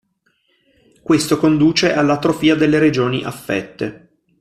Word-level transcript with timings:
Questo 1.03 1.37
conduce 1.37 1.93
all'atrofia 1.93 2.55
delle 2.55 2.79
regioni 2.79 3.23
affette. 3.23 4.09